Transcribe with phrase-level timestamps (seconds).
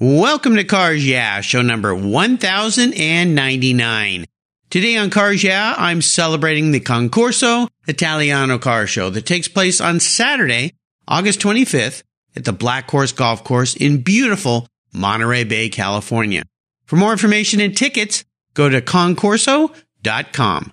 [0.00, 4.24] Welcome to Cars Yeah, show number 1099.
[4.70, 9.98] Today on Cars Yeah, I'm celebrating the Concorso Italiano car show that takes place on
[9.98, 10.74] Saturday,
[11.08, 12.04] August 25th
[12.36, 16.44] at the Black Horse Golf Course in beautiful Monterey Bay, California.
[16.84, 18.24] For more information and tickets,
[18.54, 20.72] go to concorso.com.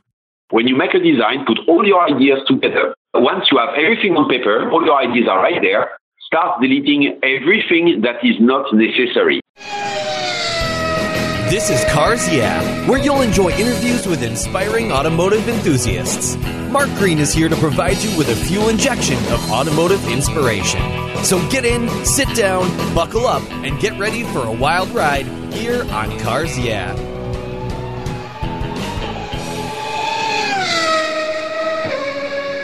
[0.52, 2.94] When you make a design, put all your ideas together.
[3.16, 8.02] Once you have everything on paper, all your ideas are right there start deleting everything
[8.02, 9.40] that is not necessary.
[11.50, 16.36] This is Cars Yeah, where you'll enjoy interviews with inspiring automotive enthusiasts.
[16.72, 20.82] Mark Green is here to provide you with a fuel injection of automotive inspiration.
[21.24, 25.84] So get in, sit down, buckle up, and get ready for a wild ride here
[25.92, 26.96] on Cars Yeah.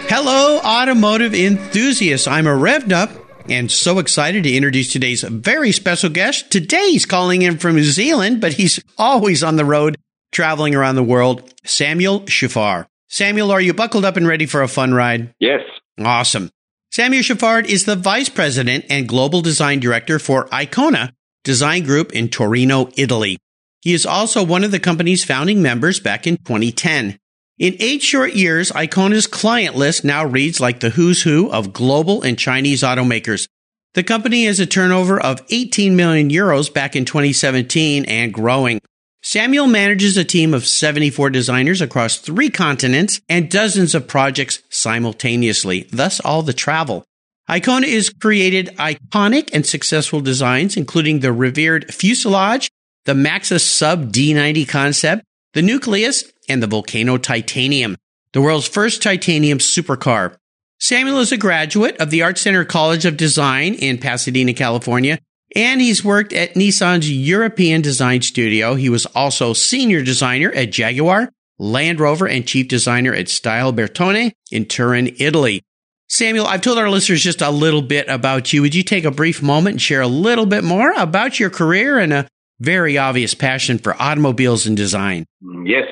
[0.10, 2.28] Hello, automotive enthusiasts.
[2.28, 3.21] I'm a revved up
[3.52, 6.52] and so excited to introduce today's very special guest.
[6.52, 9.98] Today he's calling in from New Zealand, but he's always on the road
[10.32, 11.54] traveling around the world.
[11.64, 12.88] Samuel Chaffart.
[13.10, 15.34] Samuel, are you buckled up and ready for a fun ride?
[15.40, 15.62] Yes.
[16.00, 16.50] Awesome.
[16.92, 21.12] Samuel Chaffart is the vice president and global design director for Icona
[21.44, 23.38] Design Group in Torino, Italy.
[23.82, 27.18] He is also one of the company's founding members back in 2010.
[27.62, 32.24] In eight short years, Icona's client list now reads like the who's who of global
[32.24, 33.48] and Chinese automakers.
[33.94, 38.82] The company has a turnover of 18 million euros back in 2017 and growing.
[39.22, 45.88] Samuel manages a team of 74 designers across three continents and dozens of projects simultaneously,
[45.92, 47.06] thus all the travel.
[47.48, 52.72] Icona has created iconic and successful designs, including the revered fuselage,
[53.06, 55.24] the Maxus Sub D90 concept,
[55.54, 57.98] the nucleus, and the Vulcano Titanium,
[58.34, 60.36] the world's first titanium supercar.
[60.80, 65.20] Samuel is a graduate of the Art Center College of Design in Pasadena, California,
[65.56, 68.76] and he's worked at Nissan's European Design Studio.
[68.76, 74.32] He was also senior designer at Jaguar, Land Rover, and chief designer at Stile Bertone
[74.52, 75.62] in Turin, Italy.
[76.08, 78.62] Samuel, I've told our listeners just a little bit about you.
[78.62, 82.00] Would you take a brief moment and share a little bit more about your career
[82.00, 82.28] and a
[82.60, 85.26] very obvious passion for automobiles and design?
[85.64, 85.86] Yes.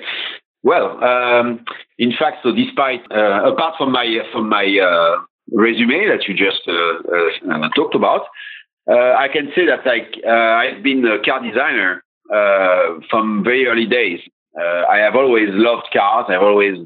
[0.63, 1.63] Well, um,
[1.97, 5.21] in fact, so despite uh, apart from my from my uh,
[5.51, 8.23] resume that you just uh, uh talked about,
[8.89, 12.03] uh, I can say that like uh, I've been a car designer
[13.09, 14.19] from very early days.
[14.57, 16.25] I have always loved cars.
[16.27, 16.77] I've always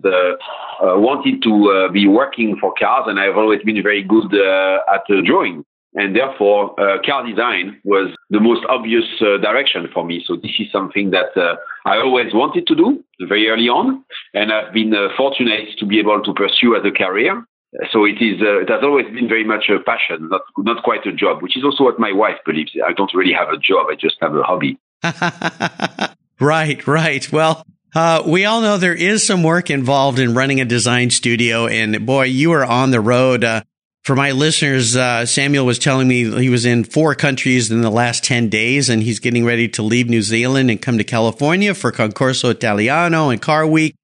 [0.79, 6.15] wanted to be working for cars, and I've always been very good at drawing and
[6.15, 10.23] therefore uh, car design was the most obvious uh, direction for me.
[10.25, 11.55] So this is something that uh,
[11.85, 15.99] I always wanted to do very early on, and I've been uh, fortunate to be
[15.99, 17.45] able to pursue as a career.
[17.91, 18.39] So it is.
[18.41, 21.57] Uh, it has always been very much a passion, not not quite a job, which
[21.57, 22.71] is also what my wife believes.
[22.85, 24.77] I don't really have a job; I just have a hobby.
[26.39, 27.31] right, right.
[27.31, 27.65] Well,
[27.95, 32.05] uh, we all know there is some work involved in running a design studio, and
[32.05, 33.43] boy, you are on the road.
[33.43, 33.63] Uh,
[34.03, 37.89] for my listeners, uh, Samuel was telling me he was in four countries in the
[37.89, 41.73] last 10 days and he's getting ready to leave New Zealand and come to California
[41.73, 43.95] for Concorso Italiano and Car Week.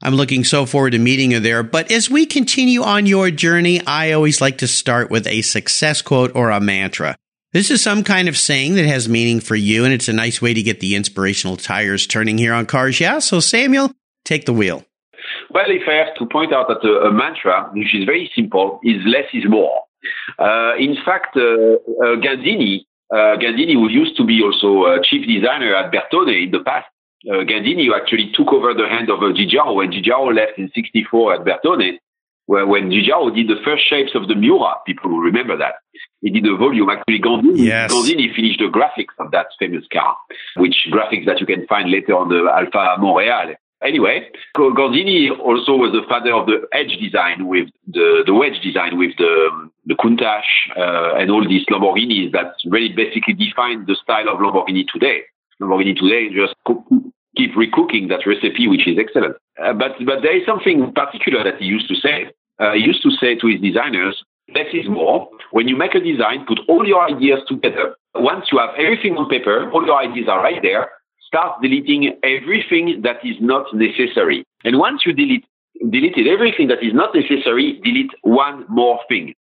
[0.00, 1.64] I'm looking so forward to meeting you there.
[1.64, 6.02] But as we continue on your journey, I always like to start with a success
[6.02, 7.16] quote or a mantra.
[7.52, 10.40] This is some kind of saying that has meaning for you, and it's a nice
[10.40, 13.18] way to get the inspirational tires turning here on Cars Yeah.
[13.18, 13.90] So, Samuel,
[14.24, 14.84] take the wheel.
[15.50, 18.80] Well, if I have to point out that a, a mantra, which is very simple,
[18.82, 19.82] is less is more.
[20.38, 25.26] Uh, in fact, uh, uh, Gandini, uh, Gandini, who used to be also a chief
[25.26, 26.86] designer at Bertone in the past,
[27.28, 31.34] uh, Gandini actually took over the hand of uh, Giugiaro when Giugiaro left in 64
[31.34, 31.98] at Bertone,
[32.46, 35.74] where when Giugiaro did the first shapes of the Miura, people will remember that.
[36.20, 36.90] He did the volume.
[36.90, 37.92] Actually, Gandini, yes.
[37.92, 40.16] Gandini finished the graphics of that famous car,
[40.56, 43.54] which graphics that you can find later on the Alfa Montreal.
[43.82, 48.98] Anyway, Gandini also was the father of the edge design with the, the wedge design
[48.98, 50.42] with the, the Countach
[50.76, 55.22] uh, and all these Lamborghinis that really basically define the style of Lamborghini today.
[55.62, 56.54] Lamborghini today just
[57.36, 59.36] keep recooking that recipe, which is excellent.
[59.62, 62.32] Uh, but, but there is something particular that he used to say.
[62.58, 65.28] Uh, he used to say to his designers, less is more.
[65.52, 67.94] When you make a design, put all your ideas together.
[68.16, 70.90] Once you have everything on paper, all your ideas are right there
[71.28, 74.44] start deleting everything that is not necessary.
[74.64, 75.44] And once you delete
[75.90, 79.34] deleted everything that is not necessary, delete one more thing.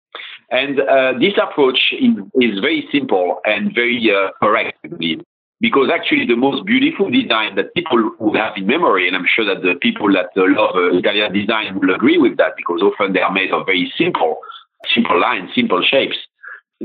[0.50, 2.10] And uh, this approach is,
[2.40, 5.22] is, very simple and very uh, correct, I believe,
[5.60, 9.44] because actually the most beautiful design that people would have in memory, and I'm sure
[9.46, 13.12] that the people that uh, love uh, Italian design will agree with that, because often
[13.12, 14.38] they are made of very simple,
[14.92, 16.16] simple lines, simple shapes.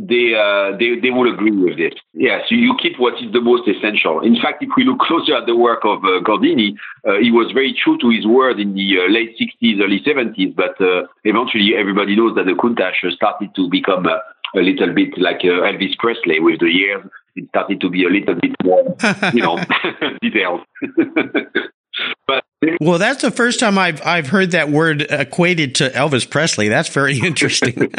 [0.07, 1.93] They, uh, they, they will agree with this.
[2.13, 4.21] Yes, you, you keep what is the most essential.
[4.21, 6.75] In fact, if we look closer at the work of uh, Gordini,
[7.07, 10.55] uh, he was very true to his word in the uh, late 60s, early 70s,
[10.55, 14.17] but uh, eventually everybody knows that the Countach started to become uh,
[14.55, 17.03] a little bit like Elvis Presley with the years.
[17.35, 18.95] It started to be a little bit more,
[19.33, 19.59] you know,
[20.21, 20.61] detailed.
[22.27, 22.43] but
[22.81, 26.67] well, that's the first time I've I've heard that word equated to Elvis Presley.
[26.67, 27.91] That's very interesting.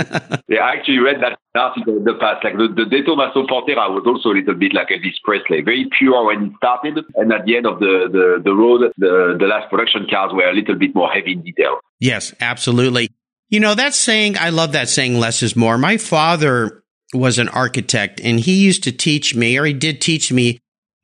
[0.48, 2.44] yeah, I actually read that article in the past.
[2.44, 5.88] Like the, the De Tomaso Pantera was also a little bit like Elvis Presley, very
[5.98, 9.46] pure when it started, and at the end of the the, the road, the the
[9.46, 11.80] last production cars were a little bit more heavy in detail.
[11.98, 13.10] Yes, absolutely.
[13.50, 15.76] You know, that saying, I love that saying, less is more.
[15.76, 20.32] My father was an architect and he used to teach me, or he did teach
[20.32, 20.60] me,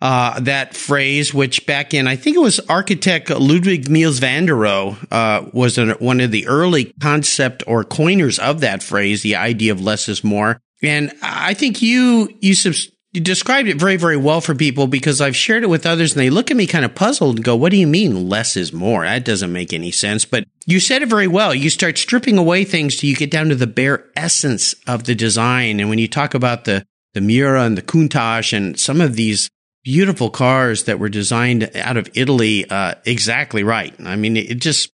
[0.07, 4.55] uh, that phrase, which back in, I think it was architect Ludwig Mies van der
[4.55, 9.35] Rohe, uh, was an, one of the early concept or coiners of that phrase, the
[9.35, 10.61] idea of less is more.
[10.81, 15.21] And I think you, you subs- you described it very, very well for people because
[15.21, 17.57] I've shared it with others and they look at me kind of puzzled and go,
[17.57, 19.03] what do you mean less is more?
[19.03, 20.25] That doesn't make any sense.
[20.25, 21.53] But you said it very well.
[21.53, 25.17] You start stripping away things till you get down to the bare essence of the
[25.17, 25.81] design.
[25.81, 29.51] And when you talk about the, the Miura and the Countach and some of these
[29.87, 33.95] beautiful cars that were designed out of Italy, uh, exactly right.
[34.01, 34.91] I mean, it just,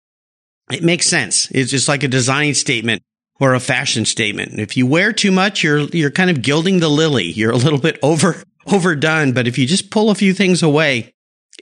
[0.69, 1.49] it makes sense.
[1.53, 3.01] It's just like a design statement
[3.39, 4.59] or a fashion statement.
[4.59, 7.27] If you wear too much, you're, you're kind of gilding the lily.
[7.27, 9.31] You're a little bit over, overdone.
[9.33, 11.15] But if you just pull a few things away,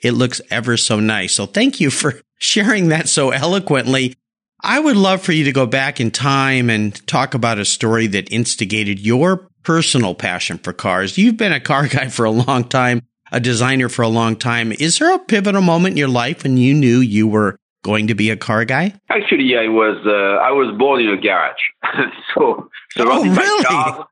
[0.02, 1.34] it looks ever so nice.
[1.34, 4.14] So thank you for sharing that so eloquently.
[4.62, 8.06] I would love for you to go back in time and talk about a story
[8.06, 11.19] that instigated your personal passion for cars.
[11.19, 13.02] You've been a car guy for a long time,
[13.32, 14.72] a designer for a long time.
[14.72, 18.14] Is there a pivotal moment in your life when you knew you were going to
[18.14, 18.94] be a car guy?
[19.10, 21.62] Actually, I was uh, I was born in a garage,
[22.34, 23.64] so surrounded oh, really?
[23.64, 24.04] by cars,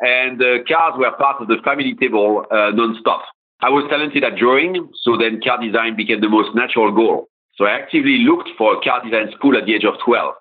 [0.00, 3.24] and uh, cars were part of the family table uh, non-stop.
[3.62, 7.28] I was talented at drawing, so then car design became the most natural goal.
[7.56, 10.34] So I actively looked for a car design school at the age of 12.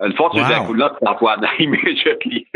[0.00, 0.64] Unfortunately, wow.
[0.64, 2.46] I could not start one immediately.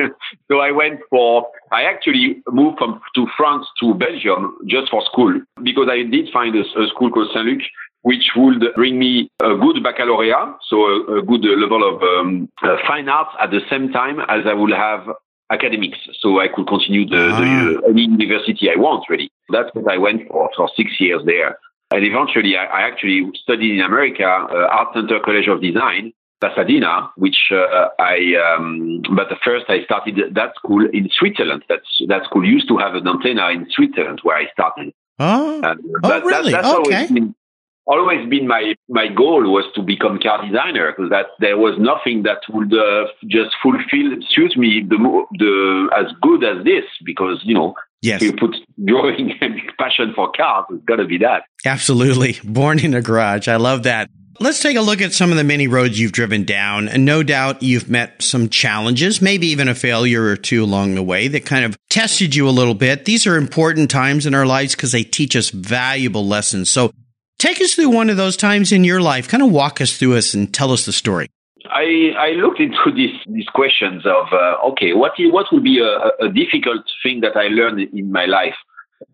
[0.50, 5.40] so I went for, I actually moved from to France to Belgium just for school
[5.62, 7.61] because I did find a, a school called Saint Luc
[8.02, 12.76] which would bring me a good baccalaureate, so a, a good level of um, uh,
[12.87, 15.08] fine arts at the same time as I would have
[15.50, 17.40] academics, so I could continue the, ah.
[17.40, 19.05] the uh, any university I want.
[19.08, 21.58] Really, that's what I went for for six years there,
[21.90, 27.11] and eventually I, I actually studied in America, uh, Art Center College of Design, Pasadena,
[27.17, 31.64] which uh, I, um, but first I started that school in Switzerland.
[31.69, 34.93] That's, that school used to have an antenna in Switzerland where I started.
[35.19, 35.75] Oh, uh,
[36.05, 36.52] oh really?
[36.52, 37.08] That, okay.
[37.12, 37.35] Been,
[37.88, 42.23] always been my my goal was to become car designer because that there was nothing
[42.23, 44.99] that would uh, just fulfill suit me the
[45.38, 48.55] the as good as this because you know yes you put
[48.85, 53.49] drawing and passion for cars it's got to be that absolutely born in a garage
[53.49, 54.11] I love that.
[54.40, 56.88] Let's take a look at some of the many roads you've driven down.
[56.88, 61.02] And no doubt you've met some challenges, maybe even a failure or two along the
[61.02, 63.05] way that kind of tested you a little bit.
[63.05, 66.70] These are important times in our lives because they teach us valuable lessons.
[66.70, 66.93] So
[67.38, 69.29] Take us through one of those times in your life.
[69.29, 71.29] Kind of walk us through us and tell us the story.
[71.70, 76.25] I, I looked into these these questions of uh, okay, what what would be a,
[76.25, 78.55] a, difficult thing that I learned in my life?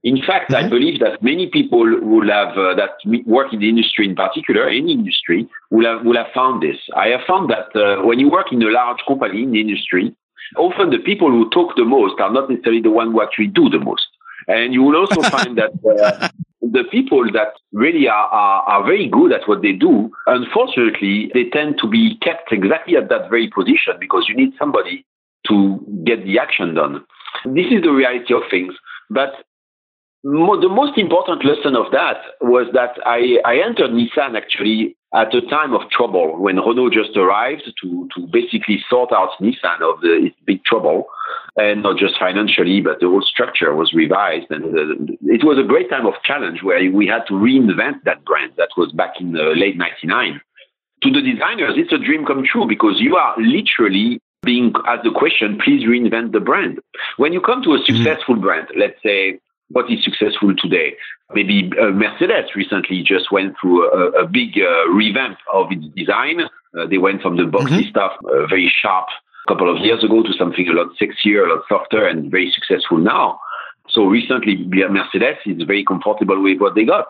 [0.02, 0.66] In fact, mm-hmm.
[0.66, 4.68] I believe that many people will have uh, that work in the industry, in particular,
[4.68, 6.76] any industry, will have will have found this.
[6.96, 10.14] I have found that uh, when you work in a large company in the industry,
[10.56, 13.68] often the people who talk the most are not necessarily the one who actually do
[13.68, 14.06] the most.
[14.48, 16.28] And you will also find that uh,
[16.60, 21.44] the people that really are, are, are, very good at what they do, unfortunately, they
[21.50, 25.04] tend to be kept exactly at that very position because you need somebody
[25.48, 27.04] to get the action done.
[27.44, 28.74] This is the reality of things.
[29.10, 29.34] But
[30.24, 35.32] mo- the most important lesson of that was that I, I entered Nissan actually at
[35.34, 40.00] a time of trouble when Renault just arrived to, to basically sort out Nissan of
[40.00, 41.06] the, its big trouble.
[41.56, 44.50] And not just financially, but the whole structure was revised.
[44.50, 48.24] And uh, it was a great time of challenge where we had to reinvent that
[48.24, 50.40] brand that was back in the late 99.
[51.04, 55.12] To the designers, it's a dream come true because you are literally being asked the
[55.14, 56.80] question, please reinvent the brand.
[57.16, 57.94] When you come to a mm-hmm.
[57.94, 59.38] successful brand, let's say
[59.74, 60.94] what is successful today.
[61.34, 66.42] Maybe uh, Mercedes recently just went through a, a big uh, revamp of its design.
[66.42, 67.90] Uh, they went from the boxy mm-hmm.
[67.90, 69.08] stuff, uh, very sharp,
[69.46, 72.52] a couple of years ago, to something a lot sexier, a lot softer, and very
[72.54, 73.40] successful now.
[73.88, 77.06] So recently, Mercedes is very comfortable with what they got.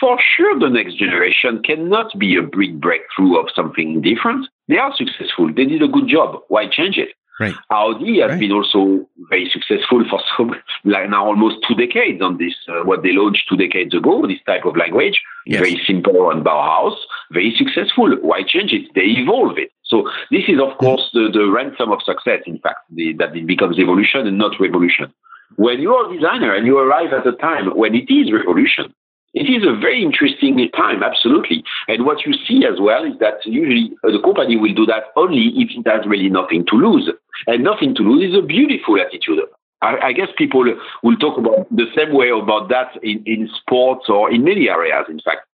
[0.00, 4.46] For sure, the next generation cannot be a big breakthrough of something different.
[4.68, 5.48] They are successful.
[5.54, 6.42] They did a good job.
[6.48, 7.08] Why change it?
[7.40, 7.54] Right.
[7.70, 8.40] Audi has right.
[8.40, 10.54] been also very successful for some,
[10.84, 12.54] like now almost two decades on this.
[12.68, 15.60] Uh, what they launched two decades ago, this type of language, yes.
[15.60, 16.96] very simple on Bauhaus,
[17.30, 18.16] very successful.
[18.22, 18.90] Why change it?
[18.94, 19.70] They evolve it.
[19.84, 23.46] So this is, of course, the, the ransom of success, in fact, the, that it
[23.46, 25.12] becomes evolution and not revolution.
[25.56, 28.94] When you are a designer and you arrive at a time when it is revolution,
[29.38, 31.62] it is a very interesting time, absolutely.
[31.86, 35.14] And what you see as well is that usually uh, the company will do that
[35.16, 37.08] only if it has really nothing to lose.
[37.46, 39.40] And nothing to lose is a beautiful attitude.
[39.80, 40.64] I, guess people
[41.04, 45.06] will talk about the same way about that in, in sports or in many areas,
[45.08, 45.46] in fact.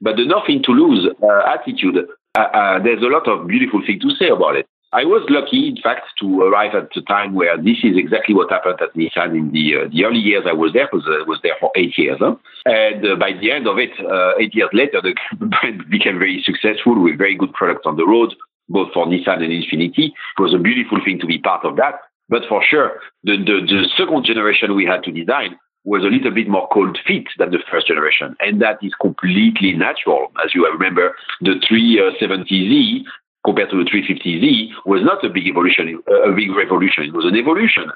[0.00, 1.96] But the nothing to lose uh, attitude,
[2.36, 4.66] uh, uh there's a lot of beautiful things to say about it.
[4.92, 8.50] I was lucky, in fact, to arrive at the time where this is exactly what
[8.50, 11.38] happened at Nissan in the, uh, the early years I was there, because I was
[11.42, 12.16] there for eight years.
[12.20, 12.36] Huh?
[12.64, 16.42] And uh, by the end of it, uh, eight years later, the brand became very
[16.42, 18.34] successful with very good products on the road,
[18.70, 20.08] both for Nissan and Infiniti.
[20.08, 22.00] It was a beautiful thing to be part of that.
[22.30, 26.30] But for sure, the, the, the second generation we had to design was a little
[26.30, 28.36] bit more cold feet than the first generation.
[28.40, 30.32] And that is completely natural.
[30.44, 33.04] As you remember, the 370Z
[33.48, 37.04] compared to the 350Z was not a big evolution, a big revolution.
[37.04, 37.86] It was an evolution,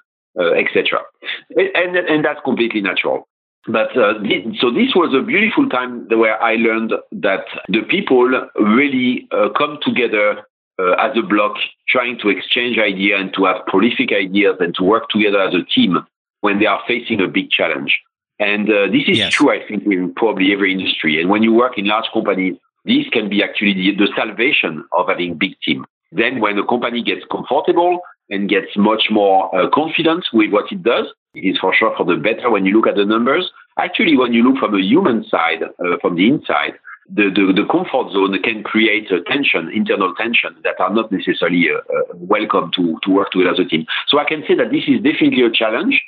[0.41, 1.01] uh, etc.
[1.55, 3.29] And, and that's completely natural.
[3.69, 4.15] But uh,
[4.61, 8.25] so this was a beautiful time where I learned that the people
[8.57, 10.43] really uh, come together
[10.79, 11.57] uh, as a block,
[11.87, 15.65] trying to exchange ideas and to have prolific ideas and to work together as a
[15.65, 15.99] team
[16.41, 18.01] when they are facing a big challenge.
[18.39, 19.35] And uh, this is yes.
[19.35, 21.21] true, I think, in probably every industry.
[21.21, 25.09] And when you work in large companies, this can be actually the, the salvation of
[25.09, 25.85] having big team.
[26.11, 30.83] Then when a company gets comfortable and gets much more uh, confident with what it
[30.83, 33.51] does, it is for sure for the better when you look at the numbers.
[33.79, 36.75] Actually, when you look from a human side, uh, from the inside,
[37.09, 41.69] the, the, the, comfort zone can create a tension, internal tension that are not necessarily
[41.69, 43.87] uh, uh, welcome to, to work together as a team.
[44.09, 46.01] So I can say that this is definitely a challenge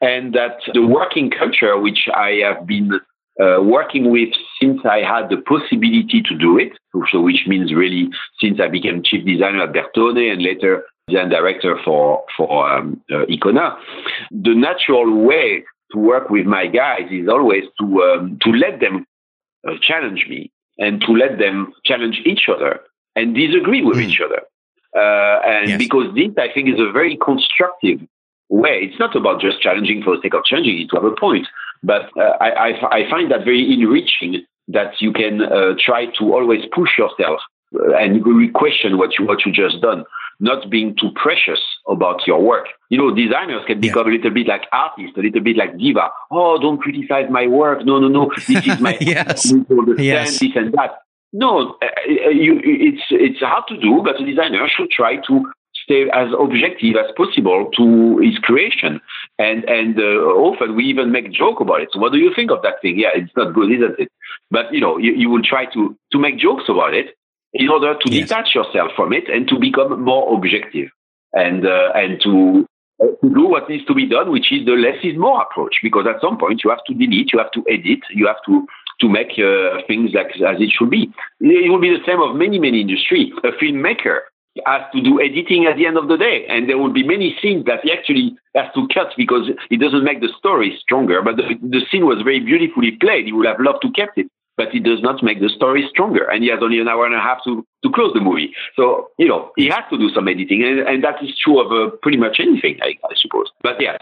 [0.00, 3.00] and that the working culture, which I have been
[3.40, 4.28] uh, working with
[4.60, 6.72] since I had the possibility to do it,
[7.10, 11.78] so which means really since I became chief designer at Bertone and later design director
[11.84, 13.76] for for um, uh, Icona,
[14.30, 19.06] the natural way to work with my guys is always to um, to let them
[19.66, 22.80] uh, challenge me and to let them challenge each other
[23.16, 24.02] and disagree with mm.
[24.02, 24.42] each other.
[24.96, 25.78] Uh, and yes.
[25.78, 28.00] because this, I think, is a very constructive
[28.50, 28.80] way.
[28.82, 31.46] It's not about just challenging for the sake of challenging it to have a point,
[31.82, 36.34] but uh, I, I, I, find that very enriching that you can uh, try to
[36.34, 37.40] always push yourself
[37.74, 40.04] uh, and question what you what you just done,
[40.40, 42.66] not being too precious about your work.
[42.88, 44.14] You know, designers can become yeah.
[44.14, 46.10] a little bit like artists, a little bit like diva.
[46.30, 47.84] Oh, don't criticize my work.
[47.84, 48.32] No, no, no.
[48.48, 49.52] This is my yes.
[49.98, 50.38] yes.
[50.38, 50.98] this and that.
[51.32, 56.08] No, uh, you, it's it's hard to do, but a designer should try to stay
[56.12, 59.00] as objective as possible to his creation.
[59.38, 61.88] And and uh, often we even make joke about it.
[61.92, 62.98] So what do you think of that thing?
[62.98, 64.08] Yeah, it's not good, isn't it?
[64.50, 67.16] But you know, you, you will try to to make jokes about it
[67.52, 68.28] in order to yes.
[68.28, 70.88] detach yourself from it and to become more objective
[71.32, 72.66] and uh, and to
[73.00, 75.76] to do what needs to be done, which is the less is more approach.
[75.82, 78.66] Because at some point you have to delete, you have to edit, you have to
[79.00, 81.10] to make uh, things like as it should be.
[81.40, 83.32] It will be the same of many many industry.
[83.44, 84.20] A filmmaker
[84.66, 86.46] has to do editing at the end of the day.
[86.48, 90.04] And there will be many scenes that he actually has to cut because it doesn't
[90.04, 91.22] make the story stronger.
[91.22, 93.26] But the, the scene was very beautifully played.
[93.26, 96.24] He would have loved to kept it, but it does not make the story stronger.
[96.24, 98.54] And he has only an hour and a half to, to close the movie.
[98.76, 100.62] So, you know, he has to do some editing.
[100.62, 103.46] And, and that is true of uh, pretty much anything, I, I suppose.
[103.62, 103.96] But yeah,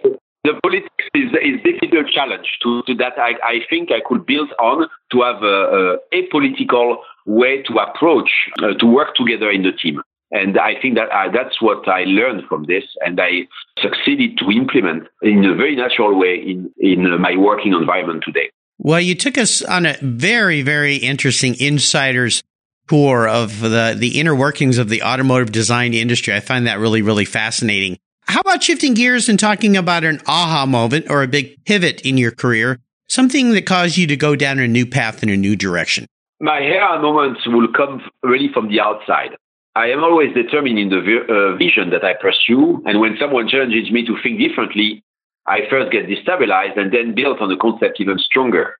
[0.44, 4.88] the politics is, a challenge to, to that I, I think I could build on
[5.12, 8.30] to have a, a, a political way to approach,
[8.62, 10.00] uh, to work together in the team.
[10.30, 13.48] And I think that I, that's what I learned from this, and I
[13.80, 18.50] succeeded to implement in a very natural way in, in uh, my working environment today.
[18.78, 22.42] Well, you took us on a very, very interesting insider's
[22.88, 26.34] tour of the, the inner workings of the automotive design industry.
[26.34, 27.98] I find that really, really fascinating.
[28.22, 32.18] How about shifting gears and talking about an aha moment or a big pivot in
[32.18, 35.56] your career, something that caused you to go down a new path in a new
[35.56, 36.06] direction?
[36.40, 39.30] My aha moments will come really from the outside.
[39.78, 42.82] I am always determined in the uh, vision that I pursue.
[42.84, 45.04] And when someone challenges me to think differently,
[45.46, 48.76] I first get destabilized and then build on the concept even stronger.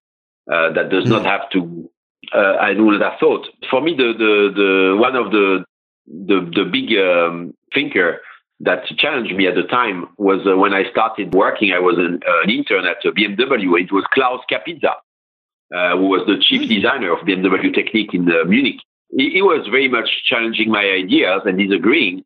[0.53, 1.29] Uh, that does not hmm.
[1.29, 1.89] have to.
[2.35, 3.47] Uh, I would have thought.
[3.71, 5.65] For me, the the, the one of the
[6.07, 8.21] the the big um, thinker
[8.61, 11.73] that challenged me at the time was uh, when I started working.
[11.73, 13.81] I was an, uh, an intern at BMW.
[13.85, 14.95] It was Klaus Kapitza,
[15.73, 16.75] uh, who was the chief hmm.
[16.75, 21.59] designer of BMW Technik in Munich he, he, was very much challenging my ideas and
[21.59, 22.25] disagreeing.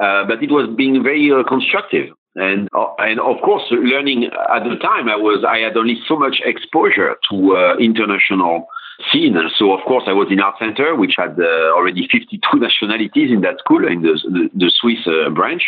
[0.00, 2.08] uh, but it was being very uh, constructive.
[2.36, 6.16] And uh, and of course, learning at the time, I was I had only so
[6.16, 8.68] much exposure to uh, international
[9.10, 9.36] scene.
[9.58, 13.40] So of course, I was in Art Center, which had uh, already 52 nationalities in
[13.40, 15.64] that school in the the, the Swiss uh, branch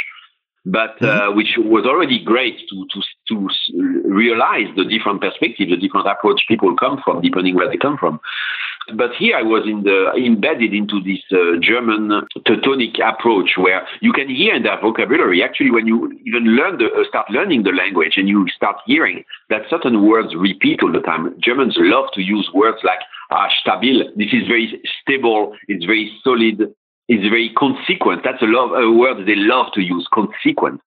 [0.64, 1.36] but uh, mm-hmm.
[1.36, 3.48] which was already great to, to to
[4.08, 8.20] realize the different perspectives, the different approach people come from, depending where they come from.
[8.94, 12.10] But here I was in the embedded into this uh, German
[12.46, 15.42] Teutonic approach, where you can hear in their vocabulary.
[15.42, 19.22] Actually, when you even learn the uh, start learning the language and you start hearing
[19.50, 21.32] that certain words repeat all the time.
[21.40, 22.98] Germans love to use words like
[23.30, 24.04] ah, stabil.
[24.16, 25.54] This is very stable.
[25.68, 26.74] It's very solid
[27.08, 28.22] It's very consequent.
[28.24, 30.80] That's a, love, a word they love to use, consequent,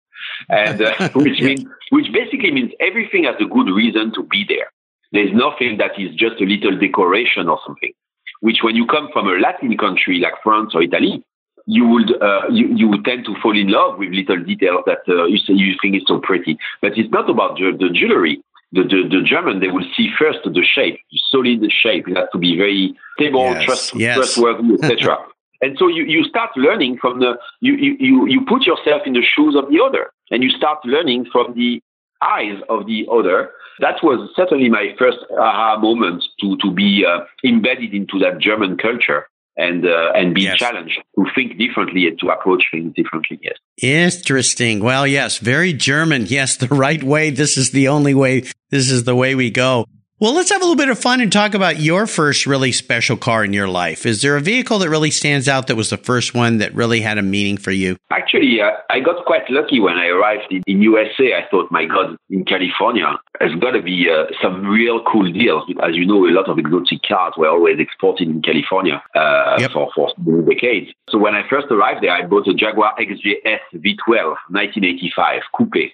[0.50, 4.72] and uh, which means which basically means everything has a good reason to be there.
[5.12, 7.94] There's nothing that is just a little decoration or something.
[8.42, 11.24] Which, when you come from a Latin country like France or Italy,
[11.66, 15.00] you would uh, you, you would tend to fall in love with little details that
[15.08, 16.58] uh, you say you think is so pretty.
[16.82, 18.42] But it's not about the, the jewelry.
[18.72, 21.00] The, the, the, German, they will see first the shape,
[21.32, 22.10] solid shape.
[22.10, 24.18] It has to be very stable, yes, trust, yes.
[24.18, 25.18] trustworthy, etc.
[25.62, 29.24] And so you, you start learning from the, you, you, you put yourself in the
[29.24, 31.82] shoes of the other and you start learning from the
[32.22, 33.52] eyes of the other.
[33.80, 38.78] That was certainly my first aha moment to, to be uh, embedded into that German
[38.78, 39.28] culture
[39.58, 40.58] and uh, and be yes.
[40.58, 43.40] challenged to think differently and to approach things differently.
[43.42, 43.58] Yes.
[43.82, 44.84] Interesting.
[44.84, 46.26] Well, yes, very German.
[46.28, 47.30] Yes, the right way.
[47.30, 48.44] This is the only way.
[48.70, 49.86] This is the way we go.
[50.18, 53.18] Well, let's have a little bit of fun and talk about your first really special
[53.18, 54.06] car in your life.
[54.06, 57.02] Is there a vehicle that really stands out that was the first one that really
[57.02, 57.98] had a meaning for you?
[58.10, 61.34] Actually, uh, I got quite lucky when I arrived in, in, USA.
[61.34, 65.64] I thought, my God, in California, there's got to be uh, some real cool deals.
[65.84, 69.72] As you know, a lot of exotic cars were always exported in California uh, yep.
[69.72, 70.14] for, for
[70.48, 70.92] decades.
[71.10, 75.92] So when I first arrived there, I bought a Jaguar XJS V12 1985 coupe.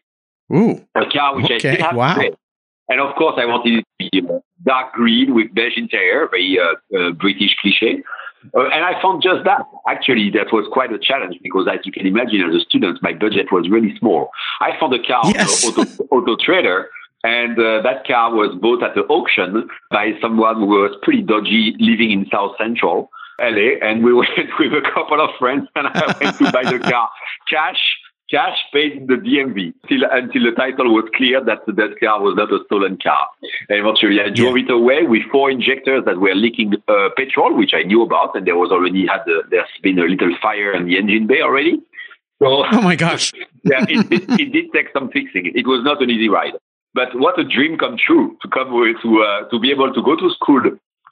[0.53, 0.85] Ooh.
[0.93, 1.55] A car which okay.
[1.55, 2.13] I still have wow.
[2.13, 2.35] today.
[2.91, 6.59] And of course, I wanted it to be uh, dark green with beige interior, very
[6.59, 8.03] uh, uh, British cliche.
[8.53, 9.61] Uh, and I found just that.
[9.87, 13.13] Actually, that was quite a challenge because, as you can imagine, as a student, my
[13.13, 14.29] budget was really small.
[14.59, 15.63] I found a car yes.
[15.65, 16.89] on auto, auto Trader,
[17.23, 21.75] and uh, that car was bought at the auction by someone who was pretty dodgy,
[21.79, 23.79] living in South Central LA.
[23.81, 27.09] And we went with a couple of friends, and I went to buy the car
[27.47, 27.79] cash
[28.31, 32.21] cash paid in the DMV till, until the title was clear that the that car
[32.21, 33.27] was not a stolen car.
[33.69, 34.63] And eventually I drove yeah.
[34.63, 38.47] it away with four injectors that were leaking uh, petrol, which I knew about, and
[38.47, 41.79] there was already had a, there's been a little fire in the engine bay already.
[42.41, 43.33] So, oh my gosh!
[43.63, 45.51] yeah, it, it, it, did take some fixing.
[45.53, 46.53] It was not an easy ride,
[46.95, 50.01] but what a dream come true to come with, to uh, to be able to
[50.01, 50.61] go to school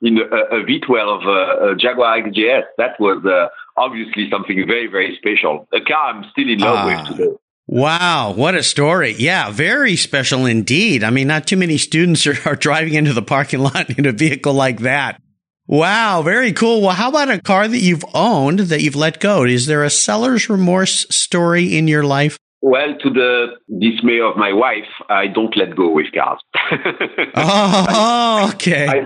[0.01, 2.63] in a a V12 uh, Jaguar XJS.
[2.77, 5.67] That was uh, obviously something very, very special.
[5.73, 7.11] A car I'm still in love with ah.
[7.11, 7.35] today.
[7.71, 9.13] Wow, what a story.
[9.19, 11.03] Yeah, very special indeed.
[11.03, 14.11] I mean, not too many students are, are driving into the parking lot in a
[14.11, 15.21] vehicle like that.
[15.67, 16.81] Wow, very cool.
[16.81, 19.43] Well, how about a car that you've owned that you've let go?
[19.43, 22.39] Is there a seller's remorse story in your life?
[22.61, 26.41] Well, to the dismay of my wife, I don't let go with cars.
[27.35, 28.85] oh, okay.
[28.85, 28.99] I,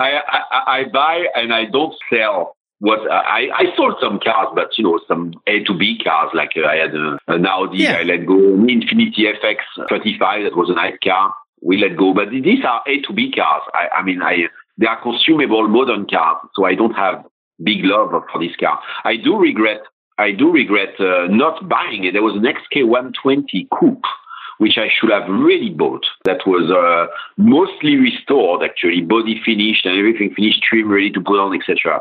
[0.00, 2.56] I, I, I, buy and I don't sell.
[2.80, 6.30] What I, I sold some cars, but you know some A to B cars.
[6.34, 7.98] Like uh, I had a, an Audi, yeah.
[7.98, 8.36] I let go.
[8.36, 11.32] An Infiniti FX 35, that was a nice car.
[11.62, 13.62] We let go, but these are A to B cars.
[13.72, 17.24] I, I mean, I they are consumable modern cars, so I don't have
[17.62, 18.78] big love for this car.
[19.04, 19.80] I do regret
[20.18, 22.12] I do regret uh, not buying it.
[22.12, 24.04] There was an XK120 coupe,
[24.58, 26.06] which I should have really bought.
[26.24, 31.38] That was uh, mostly restored, actually, body finished and everything finished, trim ready to put
[31.38, 32.00] on, etc.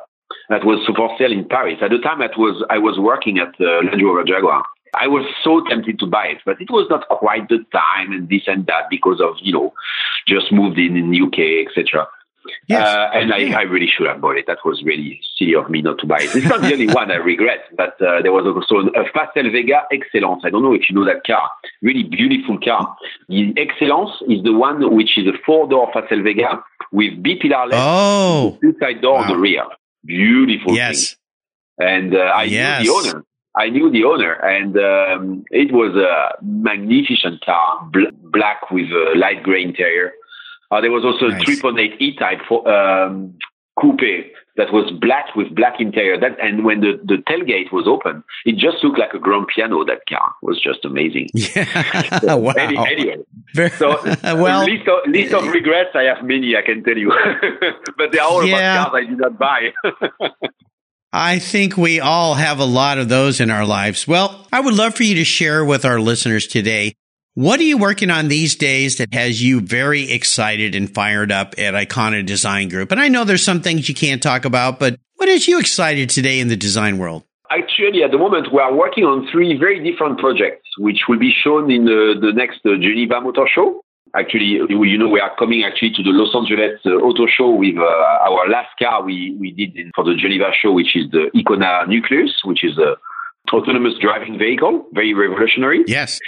[0.49, 1.79] That was for sale in Paris.
[1.81, 4.63] At the time, that was I was working at uh, Land Rover Jaguar.
[4.97, 8.29] I was so tempted to buy it, but it was not quite the time and
[8.29, 9.73] this and that because of you know
[10.27, 12.07] just moved in in the UK, etc.
[12.67, 12.87] Yes.
[12.87, 14.45] Uh, and I, I, really should have bought it.
[14.47, 16.35] That was really silly of me not to buy it.
[16.35, 19.83] It's not the only one I regret, but uh, there was also a Facel Vega
[19.91, 20.43] Excellence.
[20.45, 21.49] I don't know if you know that car.
[21.81, 22.95] Really beautiful car.
[23.29, 28.57] The Excellence is the one which is a four-door Facel Vega with B-pillar left, oh.
[28.61, 29.23] two-side door wow.
[29.23, 29.63] on the rear.
[30.05, 31.15] Beautiful yes.
[31.77, 31.87] thing.
[31.87, 32.83] And uh, I yes.
[32.83, 33.25] knew the owner.
[33.57, 39.17] I knew the owner, and um, it was a magnificent car, bl- black with a
[39.17, 40.11] light gray interior.
[40.71, 41.41] Uh, there was also nice.
[41.41, 43.37] a 3.8 E-Type for, um,
[43.79, 46.19] coupe that was black with black interior.
[46.19, 49.83] That and when the, the tailgate was open, it just looked like a grand piano.
[49.83, 51.29] That car it was just amazing.
[51.55, 52.19] Yeah.
[52.19, 52.53] so, wow.
[52.57, 55.91] Any, anyway, so well, list of, list of regrets.
[55.93, 57.11] I have many, I can tell you,
[57.97, 58.81] but they are all yeah.
[58.81, 59.71] about cars I did not buy.
[61.13, 64.07] I think we all have a lot of those in our lives.
[64.07, 66.95] Well, I would love for you to share with our listeners today.
[67.35, 71.53] What are you working on these days that has you very excited and fired up
[71.57, 72.93] at Icona Design Group?
[72.93, 76.09] And I know there's some things you can't talk about, but what is you excited
[76.09, 77.23] today in the design world?
[77.51, 81.33] Actually, at the moment, we are working on three very different projects, which will be
[81.43, 83.81] shown in the, the next uh, Geneva Motor Show.
[84.15, 87.75] Actually, you know, we are coming actually to the Los Angeles uh, Auto Show with
[87.75, 91.29] uh, our last car we, we did in, for the Geneva show, which is the
[91.35, 92.95] Icona Nucleus, which is a
[93.53, 95.83] autonomous driving vehicle, very revolutionary.
[95.85, 96.19] Yes.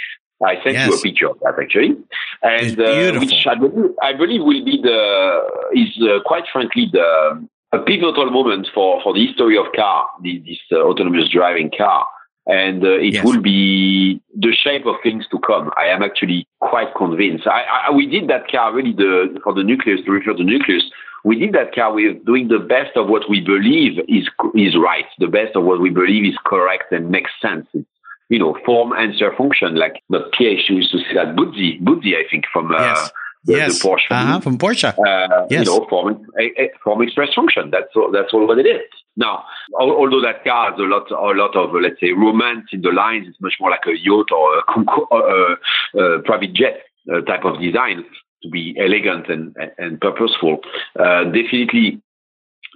[0.44, 0.88] I sent yes.
[0.88, 1.96] you a picture of that actually,
[2.42, 5.40] and uh, which I believe, I believe will be the
[5.74, 10.38] is uh, quite frankly the a pivotal moment for for the history of car, this,
[10.46, 12.06] this uh, autonomous driving car
[12.48, 13.24] and uh, it yes.
[13.24, 15.70] will be the shape of things to come.
[15.76, 17.46] I am actually quite convinced.
[17.46, 20.44] I, I, we did that car really the, for the nucleus to refer to the
[20.44, 20.84] nucleus.
[21.24, 25.04] We did that car with doing the best of what we believe is is right,
[25.18, 27.66] the best of what we believe is correct and makes sense.
[27.74, 27.86] It's,
[28.28, 32.28] you know, form answer function, like the PH used to say that Butzi, Butzi, I
[32.30, 33.10] think from uh, yes
[33.44, 33.82] the, yes.
[33.82, 34.10] the Porsche.
[34.10, 34.88] Uh-huh, from Porsche.
[34.88, 35.66] Uh, yes.
[35.66, 37.70] You know, form, a, form express function.
[37.70, 38.82] That's all, that's all what it is.
[39.16, 39.44] Now,
[39.78, 43.26] although that car has a lot, a lot of, let's say, romance in the lines,
[43.28, 47.60] it's much more like a yacht or a, a, a private jet uh, type of
[47.60, 48.04] design
[48.42, 50.58] to be elegant and, and purposeful.
[50.98, 52.00] Uh, definitely,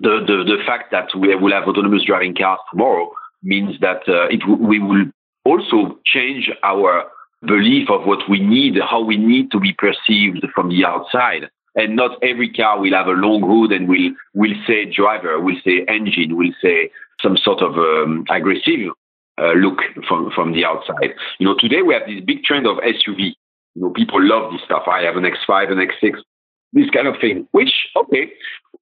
[0.00, 3.12] the, the, the fact that we will have autonomous driving cars tomorrow
[3.44, 5.04] means that uh, it w- we will
[5.44, 7.04] also change our
[7.42, 11.48] belief of what we need, how we need to be perceived from the outside.
[11.74, 15.56] And not every car will have a long hood and will will say driver, will
[15.64, 16.90] say engine, will say
[17.22, 18.90] some sort of um, aggressive
[19.40, 21.14] uh, look from from the outside.
[21.38, 23.34] You know, today we have this big trend of SUV.
[23.74, 24.82] You know, people love this stuff.
[24.86, 26.18] I have an X5, an X6,
[26.74, 27.48] this kind of thing.
[27.52, 28.30] Which okay,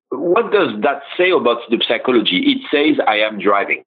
[0.08, 2.42] what does that say about the psychology?
[2.44, 3.84] It says I am driving.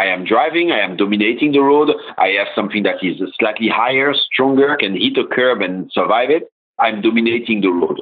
[0.00, 4.14] I am driving, I am dominating the road, I have something that is slightly higher,
[4.14, 6.44] stronger, can hit a curb and survive it.
[6.78, 8.00] I'm dominating the road.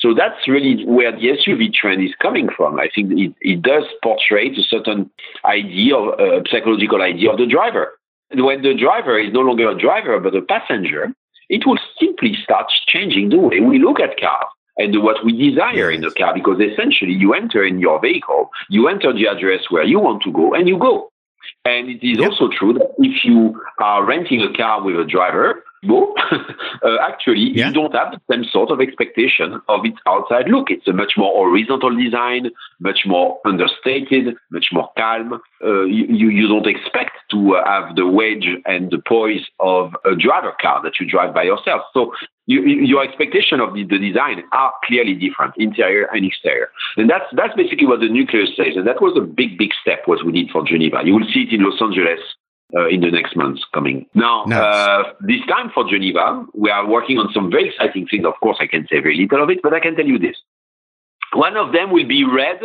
[0.00, 2.80] So that's really where the SUV trend is coming from.
[2.80, 5.10] I think it, it does portray a certain
[5.44, 7.92] idea, of, uh, psychological idea of the driver.
[8.30, 11.12] And When the driver is no longer a driver but a passenger,
[11.50, 15.90] it will simply start changing the way we look at cars and what we desire
[15.90, 19.84] in the car because essentially you enter in your vehicle, you enter the address where
[19.84, 21.10] you want to go, and you go.
[21.64, 25.64] And it is also true that if you are renting a car with a driver,
[25.86, 26.14] well,
[26.82, 27.68] uh, actually, yeah.
[27.68, 30.70] you don't have the same sort of expectation of its outside look.
[30.70, 35.40] It's a much more horizontal design, much more understated, much more calm.
[35.62, 40.54] Uh, you, you don't expect to have the wedge and the poise of a driver
[40.60, 41.82] car that you drive by yourself.
[41.92, 42.12] So
[42.46, 46.68] you, your expectation of the, the, design are clearly different, interior and exterior.
[46.96, 48.76] And that's, that's basically what the nucleus says.
[48.76, 51.00] And that was a big, big step what we did for Geneva.
[51.04, 52.20] You will see it in Los Angeles
[52.76, 54.06] uh, in the next months coming.
[54.14, 54.60] Now, nice.
[54.60, 58.26] uh, this time for Geneva, we are working on some very exciting things.
[58.26, 60.36] Of course, I can say very little of it, but I can tell you this.
[61.32, 62.60] One of them will be red,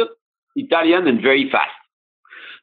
[0.55, 1.71] Italian, and very fast.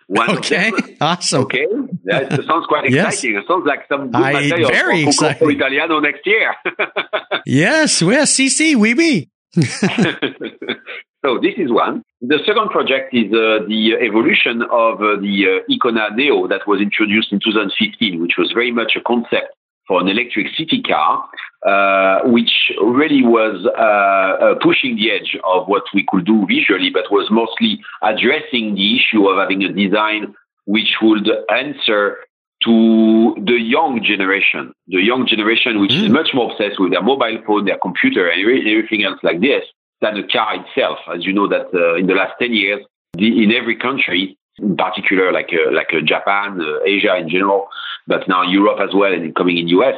[0.09, 1.43] One okay, awesome.
[1.43, 1.67] Okay,
[2.05, 3.35] that sounds quite exciting.
[3.35, 3.43] yes.
[3.43, 5.51] It sounds like some good I, material very for exciting.
[5.51, 6.55] Italiano next year.
[7.47, 9.31] yes, si, si, we be.
[9.55, 12.03] so this is one.
[12.21, 16.81] The second project is uh, the evolution of uh, the uh, Icona Neo that was
[16.81, 19.55] introduced in 2015, which was very much a concept
[19.87, 21.29] for an electric city car,
[21.67, 26.91] uh, which really was uh, uh, pushing the edge of what we could do visually,
[26.91, 30.35] but was mostly addressing the issue of having a design
[30.67, 32.19] which would answer
[32.65, 36.05] to the young generation, the young generation which mm.
[36.05, 39.63] is much more obsessed with their mobile phone, their computer, and everything else like this
[40.01, 40.99] than the car itself.
[41.15, 42.81] As you know, that uh, in the last 10 years,
[43.15, 47.69] the, in every country, in particular like uh, like uh, Japan, uh, Asia in general,
[48.07, 49.97] but now Europe as well, and coming in US,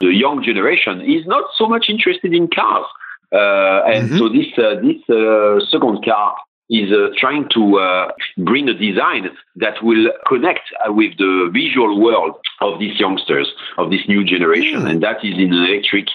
[0.00, 2.86] the young generation is not so much interested in cars.
[3.30, 4.18] Uh, and mm-hmm.
[4.18, 6.36] so this uh, this uh, second car
[6.70, 12.00] is uh, trying to uh, bring a design that will connect uh, with the visual
[12.00, 14.80] world of these youngsters, of this new generation.
[14.80, 14.90] Mm.
[14.90, 16.08] And that is in an electric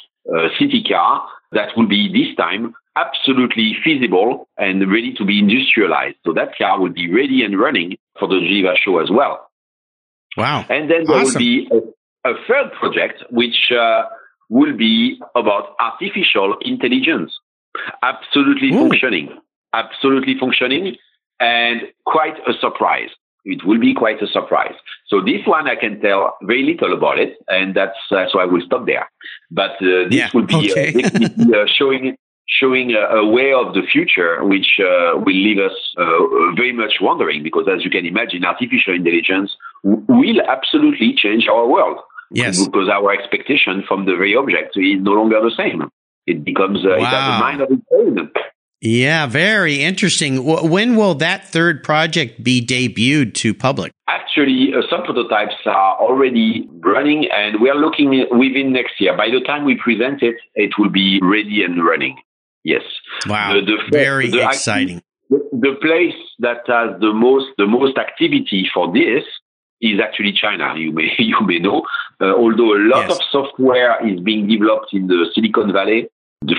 [0.57, 6.17] city car that will be this time absolutely feasible and ready to be industrialized.
[6.25, 9.49] So that car will be ready and running for the Geneva show as well.
[10.37, 10.65] Wow.
[10.69, 11.33] And then there awesome.
[11.33, 14.03] will be a, a, third project, which uh,
[14.49, 17.33] will be about artificial intelligence.
[18.01, 18.89] Absolutely Ooh.
[18.89, 19.29] functioning.
[19.73, 20.95] Absolutely functioning
[21.39, 23.09] and quite a surprise.
[23.45, 24.75] It will be quite a surprise.
[25.07, 28.45] So this one I can tell very little about it, and that's uh, so I
[28.45, 29.09] will stop there.
[29.51, 30.93] But uh, this yeah, will be uh, okay.
[31.03, 32.15] uh, showing
[32.47, 36.95] showing a, a, way of the future which uh, will leave us uh, very much
[37.01, 41.99] wondering because as you can imagine artificial intelligence w- will absolutely change our world
[42.31, 45.89] yes because our expectation from the very object is no longer the same
[46.27, 46.95] it becomes uh, wow.
[46.97, 48.29] it has a mind of its own
[48.85, 50.43] yeah, very interesting.
[50.43, 53.93] When will that third project be debuted to public?
[54.09, 59.15] Actually, uh, some prototypes are already running, and we are looking within next year.
[59.15, 62.17] By the time we present it, it will be ready and running.
[62.63, 62.83] Yes.
[63.27, 63.53] Wow.
[63.53, 65.01] The, the, very the, exciting.
[65.29, 69.23] The, place that has the most the most activity for this
[69.81, 70.73] is actually China.
[70.77, 71.83] You may you may know,
[72.21, 73.17] uh, although a lot yes.
[73.17, 76.09] of software is being developed in the Silicon Valley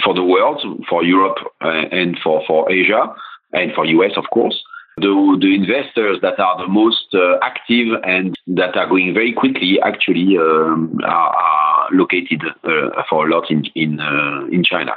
[0.03, 3.14] for the world, for Europe uh, and for, for Asia
[3.53, 4.62] and for US, of course.
[4.97, 9.81] The, the investors that are the most uh, active and that are going very quickly
[9.83, 14.93] actually um, are, are, located uh, for a lot in in, uh, in China.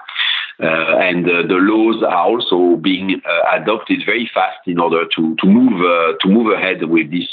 [0.60, 3.22] Uh, and uh, the laws are also being
[3.54, 5.80] adopted very fast in order to to move
[6.20, 7.30] to move ahead with this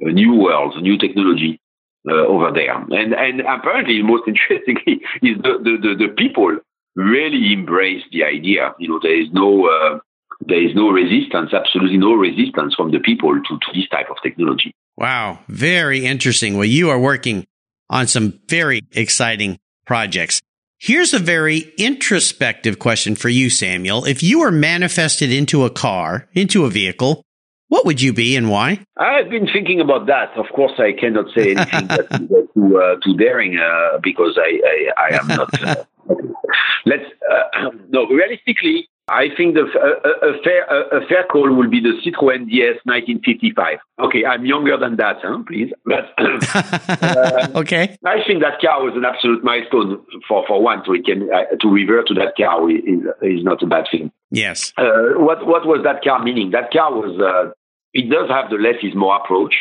[0.00, 1.60] new world, new technology
[2.08, 2.74] over there.
[2.74, 6.56] And and apparently, most interestingly, is the, the, the, the people
[6.96, 8.74] really embrace the idea.
[8.78, 9.98] You know, there is no uh,
[10.40, 14.16] there is no resistance, absolutely no resistance from the people to, to this type of
[14.22, 14.72] technology.
[14.96, 16.56] Wow, very interesting.
[16.56, 17.46] Well, you are working
[17.90, 20.40] on some very exciting projects.
[20.86, 24.04] Here's a very introspective question for you, Samuel.
[24.04, 27.24] If you were manifested into a car, into a vehicle,
[27.68, 28.84] what would you be and why?
[28.98, 30.36] I've been thinking about that.
[30.36, 32.18] Of course, I cannot say anything that's
[32.54, 35.62] too, uh, too daring uh, because I, I, I, am not.
[35.62, 35.84] Uh,
[36.84, 38.06] let's uh, no.
[38.06, 42.48] Realistically, I think the a, a fair a, a, fair call will be the Citroën
[42.48, 43.78] DS 1955.
[44.00, 45.70] Okay, I'm younger than that, huh, please.
[45.84, 50.82] But uh, okay, I think that car was an absolute milestone for for one.
[50.86, 54.10] So can uh, to revert to that car is, is not a bad thing.
[54.30, 54.72] Yes.
[54.78, 56.52] Uh, what what was that car meaning?
[56.52, 57.52] That car was uh,
[57.92, 59.54] it does have the less is more approach,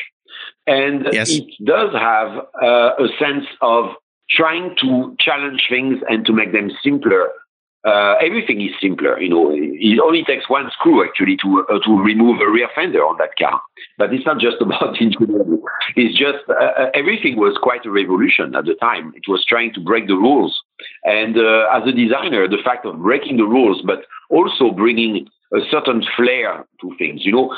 [0.66, 1.30] and yes.
[1.32, 3.90] it does have uh, a sense of
[4.30, 7.28] trying to challenge things and to make them simpler.
[7.86, 9.52] Uh, everything is simpler, you know.
[9.54, 13.36] It only takes one screw actually to uh, to remove a rear fender on that
[13.38, 13.62] car.
[13.98, 15.62] But it's not just about engineering.
[15.98, 19.12] It's just uh, uh, everything was quite a revolution at the time.
[19.16, 20.62] It was trying to break the rules,
[21.04, 25.60] and uh, as a designer, the fact of breaking the rules, but also bringing a
[25.70, 27.26] certain flair to things.
[27.26, 27.56] You know,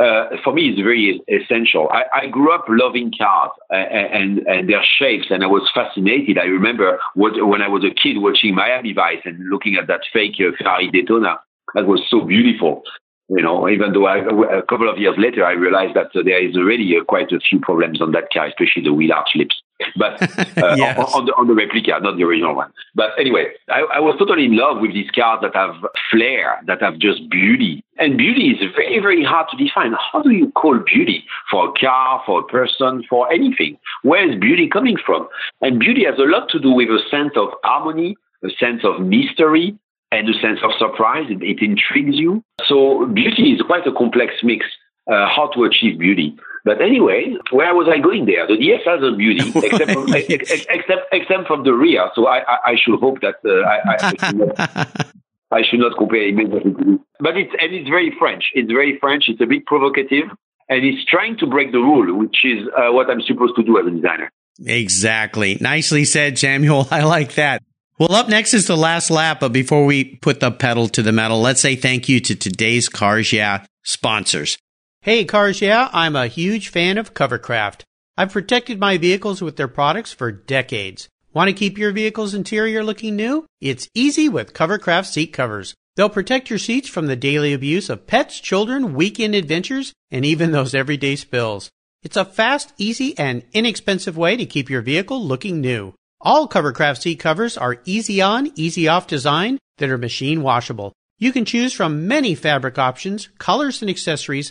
[0.00, 1.88] uh, for me, it's very essential.
[1.90, 6.38] I, I grew up loving cars and, and, and their shapes, and I was fascinated.
[6.38, 10.00] I remember what, when I was a kid watching Miami Vice and looking at that
[10.12, 11.38] fake uh, Ferrari Daytona.
[11.74, 12.82] That was so beautiful.
[13.28, 16.46] You know, even though I, a couple of years later I realized that uh, there
[16.46, 19.56] is already uh, quite a few problems on that car, especially the wheel arch lips
[19.96, 20.22] but
[20.62, 20.98] uh, yes.
[20.98, 22.72] on, on, the, on the replica, not the original one.
[22.94, 25.74] But anyway, I, I, was totally in love with these cars that have
[26.10, 27.84] flair, that have just beauty.
[27.98, 29.94] And beauty is very, very hard to define.
[30.12, 33.78] How do you call beauty for a car, for a person, for anything?
[34.02, 35.28] Where is beauty coming from?
[35.60, 39.00] And beauty has a lot to do with a sense of harmony, a sense of
[39.00, 39.76] mystery,
[40.12, 41.26] and a sense of surprise.
[41.28, 42.42] It, it intrigues you.
[42.66, 44.66] So beauty is quite a complex mix.
[45.06, 46.34] Uh, how to achieve beauty.
[46.64, 48.46] But anyway, where was I going there?
[48.46, 52.10] The DS has a beauty, except from, except except from the rear.
[52.14, 55.06] So I I, I should hope that uh, I, I, should not,
[55.52, 56.98] I should not compare immediately.
[57.20, 58.44] But it's and it's very French.
[58.54, 59.24] It's very French.
[59.28, 60.30] It's a bit provocative,
[60.70, 63.78] and it's trying to break the rule, which is uh, what I'm supposed to do
[63.78, 64.32] as a designer.
[64.64, 65.58] Exactly.
[65.60, 66.88] Nicely said, Samuel.
[66.90, 67.62] I like that.
[67.98, 71.12] Well, up next is the last lap, but before we put the pedal to the
[71.12, 74.58] metal, let's say thank you to today's Cars Yeah sponsors.
[75.04, 77.82] Hey, Cars Yeah, I'm a huge fan of Covercraft.
[78.16, 81.10] I've protected my vehicles with their products for decades.
[81.34, 83.44] Want to keep your vehicle's interior looking new?
[83.60, 85.74] It's easy with Covercraft seat covers.
[85.94, 90.52] They'll protect your seats from the daily abuse of pets, children, weekend adventures, and even
[90.52, 91.68] those everyday spills.
[92.02, 95.92] It's a fast, easy, and inexpensive way to keep your vehicle looking new.
[96.22, 100.94] All Covercraft seat covers are easy on, easy off design that are machine washable.
[101.18, 104.50] You can choose from many fabric options, colors, and accessories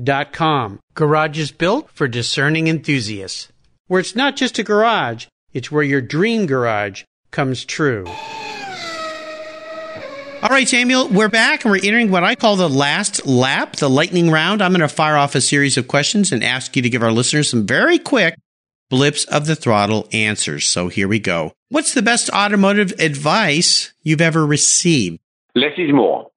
[0.00, 0.80] metrongarage.com.
[0.94, 3.48] Garage is built for discerning enthusiasts.
[3.86, 8.06] Where it's not just a garage, it's where your dream garage comes true.
[10.42, 13.90] All right, Samuel, we're back and we're entering what I call the last lap, the
[13.90, 14.62] lightning round.
[14.62, 17.12] I'm going to fire off a series of questions and ask you to give our
[17.12, 18.36] listeners some very quick
[18.88, 20.66] blips of the throttle answers.
[20.66, 21.52] So here we go.
[21.68, 25.18] What's the best automotive advice you've ever received?
[25.54, 26.30] Less is more.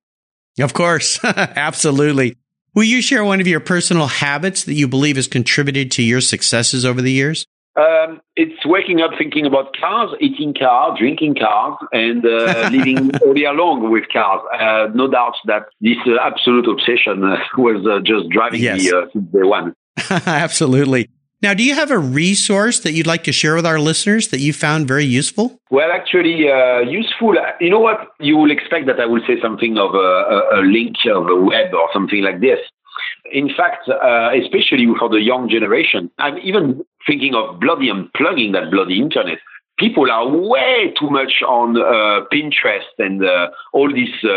[0.60, 1.20] Of course.
[1.24, 2.36] Absolutely.
[2.76, 6.22] Will you share one of your personal habits that you believe has contributed to your
[6.22, 7.46] successes over the years?
[7.76, 13.38] Um, it's waking up thinking about cars, eating cars, drinking cars, and uh, living all
[13.38, 14.42] year long with cars.
[14.54, 18.84] Uh, no doubt that this uh, absolute obsession uh, was uh, just driving yes.
[18.84, 19.74] me uh, since day one.
[20.10, 21.10] Absolutely.
[21.44, 24.40] Now, do you have a resource that you'd like to share with our listeners that
[24.40, 25.60] you found very useful?
[25.70, 26.48] Well, actually,
[26.90, 27.36] useful.
[27.60, 28.00] You know what?
[28.20, 31.36] You will expect that I will say something of a, a, a link of a
[31.36, 32.60] web or something like this.
[33.32, 38.72] In fact, uh, especially for the young generation, I'm even thinking of bloody unplugging that
[38.72, 39.40] bloody internet.
[39.80, 44.30] People are way too much on uh, Pinterest and uh, all these uh,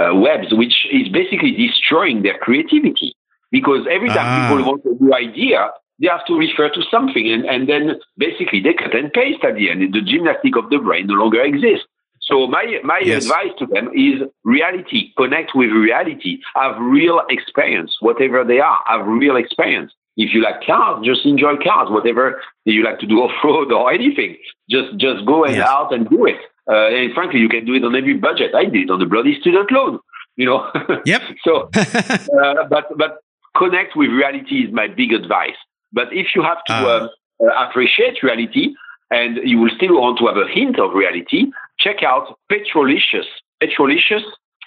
[0.00, 3.14] uh, webs, which is basically destroying their creativity.
[3.50, 4.48] Because every time ah.
[4.48, 8.60] people want a new idea, they have to refer to something, and, and then basically
[8.60, 9.92] they cut and paste at the end.
[9.92, 11.86] The gymnastic of the brain no longer exists.
[12.22, 13.24] So my my yes.
[13.24, 15.12] advice to them is reality.
[15.16, 16.38] Connect with reality.
[16.54, 18.78] Have real experience, whatever they are.
[18.86, 19.92] Have real experience.
[20.16, 21.90] If you like cars, just enjoy cars.
[21.90, 24.36] Whatever you like to do off road or anything,
[24.70, 25.66] just just go and yes.
[25.68, 26.38] out and do it.
[26.68, 28.54] Uh, and frankly, you can do it on every budget.
[28.54, 29.98] I did it on the bloody student loan.
[30.36, 30.70] You know.
[31.04, 31.22] Yep.
[31.42, 33.18] so, uh, but but
[33.56, 35.56] connect with reality is my big advice.
[35.92, 37.08] But if you have to uh.
[37.42, 38.74] uh appreciate reality,
[39.10, 41.46] and you will still want to have a hint of reality,
[41.78, 43.26] check out Petrolicious.
[43.60, 44.22] Petrolicious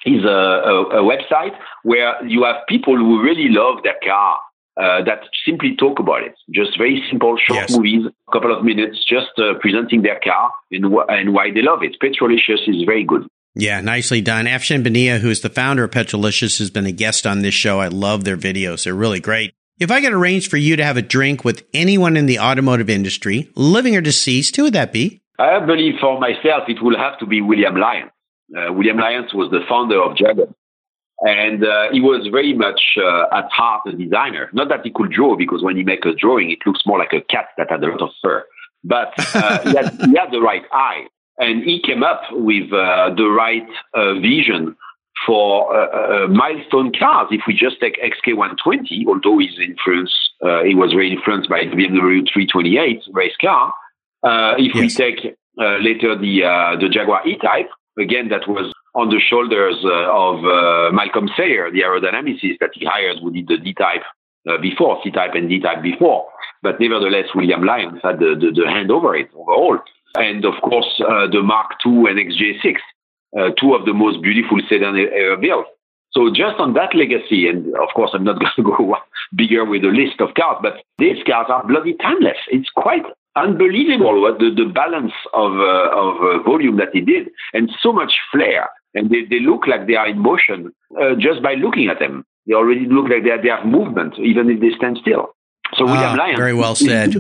[0.05, 4.39] is a, a, a website where you have people who really love their car.
[4.75, 6.33] Uh, that simply talk about it.
[6.49, 7.77] Just very simple, short yes.
[7.77, 11.61] movies, a couple of minutes, just uh, presenting their car and, wh- and why they
[11.61, 11.95] love it.
[11.99, 13.27] Petrolicious is very good.
[13.53, 14.45] Yeah, nicely done.
[14.45, 17.79] Afshin Behnia, who is the founder of Petrolicious, has been a guest on this show.
[17.79, 18.85] I love their videos.
[18.85, 19.53] They're really great.
[19.83, 22.89] If I could arrange for you to have a drink with anyone in the automotive
[22.89, 25.21] industry, living or deceased, who would that be?
[25.37, 28.11] I believe for myself, it will have to be William Lyons.
[28.57, 30.47] Uh, William Lyons was the founder of Jaguar.
[31.19, 34.49] And uh, he was very much uh, at heart a designer.
[34.53, 37.11] Not that he could draw, because when he make a drawing, it looks more like
[37.11, 38.45] a cat that had a lot of fur.
[38.85, 41.07] But uh, he, had, he, had, the right eye.
[41.39, 44.77] And he came up with uh, the right uh, vision
[45.25, 47.27] for uh, uh, milestone cars.
[47.31, 51.75] If we just take XK120, although he's influenced, uh, he was very influenced by the
[51.75, 53.73] BMW 328 race car.
[54.23, 54.81] Uh, if yes.
[54.81, 59.77] we take uh, later the uh, the Jaguar E-Type, again that was on the shoulders
[59.83, 64.03] of Malcolm Sayer, the aerodynamicist that he hired, who did the D-Type
[64.61, 66.27] before, C-Type and D-Type before.
[66.61, 69.79] But nevertheless, William Lyons had the, the, the hand over it overall.
[70.15, 72.77] And of course, the Mark II and XJ6
[73.37, 75.65] uh, two of the most beautiful sedan ever built.
[76.11, 78.95] So just on that legacy, and of course I'm not going to go
[79.35, 82.37] bigger with a list of cars, but these cars are bloody timeless.
[82.49, 83.03] It's quite
[83.35, 87.91] unbelievable what the, the balance of uh, of uh, volume that he did, and so
[87.91, 91.87] much flair, and they, they look like they are in motion uh, just by looking
[91.87, 92.25] at them.
[92.45, 95.33] They already look like they, are, they have movement, even if they stand still.
[95.75, 97.13] So William ah, Lyons, very well said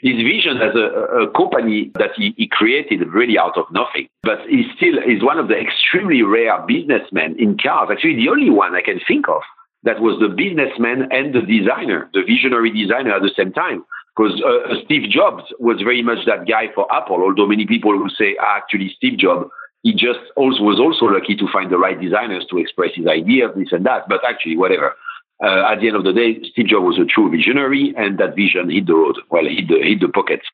[0.00, 4.08] his vision as a, a company that he, he, created really out of nothing.
[4.22, 7.88] But he still is one of the extremely rare businessmen in cars.
[7.90, 9.42] Actually, the only one I can think of
[9.84, 13.84] that was the businessman and the designer, the visionary designer at the same time.
[14.16, 18.12] Because uh, Steve Jobs was very much that guy for Apple, although many people will
[18.16, 19.50] say ah, actually Steve Jobs,
[19.82, 23.50] he just also was also lucky to find the right designers to express his ideas,
[23.56, 24.08] this and that.
[24.08, 24.94] But actually, whatever
[25.44, 28.34] uh, at the end of the day, Steve Jobs was a true visionary, and that
[28.34, 29.16] vision hit the road.
[29.30, 30.46] Well, hit the hit the pockets.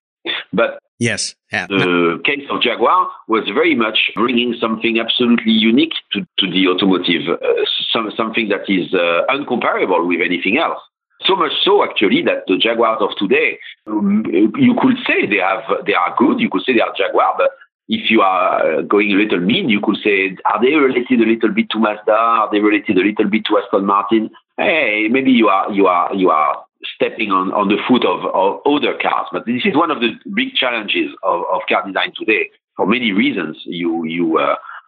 [0.52, 1.66] But yes, yeah.
[1.66, 7.22] the case of Jaguar was very much bringing something absolutely unique to, to the automotive,
[7.28, 10.80] uh, some, something that is uh, uncomparable with anything else.
[11.22, 15.64] So much so, actually, that the Jaguars of today, um, you could say they have
[15.86, 16.40] they are good.
[16.40, 17.50] You could say they are Jaguar, but
[17.88, 21.52] if you are going a little mean, you could say, are they related a little
[21.52, 22.12] bit to Mazda?
[22.12, 24.30] Are they related a little bit to Aston Martin?
[24.60, 28.60] Hey, maybe you are you are you are stepping on, on the foot of, of
[28.68, 29.26] other cars.
[29.32, 32.50] But this is one of the big challenges of, of car design today.
[32.76, 34.38] For many reasons, you you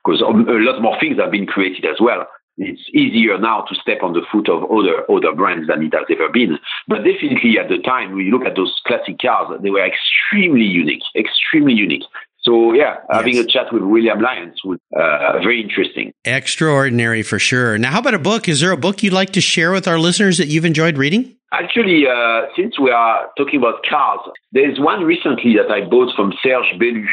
[0.05, 2.27] because uh, a lot more things have been created as well
[2.59, 6.05] it's easier now to step on the foot of other other brands than it has
[6.11, 6.59] ever been.
[6.87, 10.65] But definitely at the time, when you look at those classic cars, they were extremely
[10.67, 12.05] unique, extremely unique.
[12.43, 13.07] So yeah, yes.
[13.11, 16.13] having a chat with William Lyons was uh, very interesting.
[16.25, 17.79] Extraordinary for sure.
[17.79, 18.49] Now, how about a book?
[18.49, 21.37] Is there a book you'd like to share with our listeners that you've enjoyed reading?
[21.53, 24.21] Actually, uh, since we are talking about cars,
[24.53, 27.05] there's one recently that I bought from Serge Bellu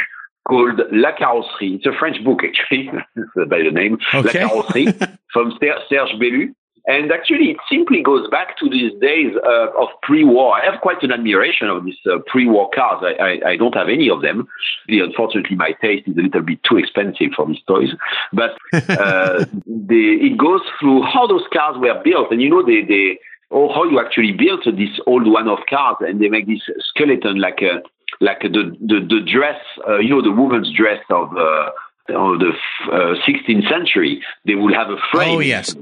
[0.48, 1.76] called La Carrosserie.
[1.76, 2.90] It's a French book, actually,
[3.50, 3.98] by the name.
[4.14, 4.44] Okay.
[4.44, 6.54] La Carrosserie from Serge Bellu.
[6.90, 10.58] And actually, it simply goes back to these days uh, of pre-war.
[10.60, 13.04] I have quite an admiration of these uh, pre-war cars.
[13.04, 14.48] I, I, I, don't have any of them.
[14.88, 17.90] Unfortunately, my taste is a little bit too expensive for these toys.
[18.34, 22.32] But uh, the, it goes through how those cars were built.
[22.32, 23.20] And you know, they, they
[23.52, 27.60] or how you actually built this old one-off cars, and they make this skeleton like
[27.62, 27.84] a
[28.20, 31.70] like the the, the dress, uh, you know, the woman's dress of uh,
[32.10, 32.52] of the
[32.92, 34.24] uh, 16th century.
[34.46, 35.36] They will have a frame.
[35.36, 35.76] Oh yes.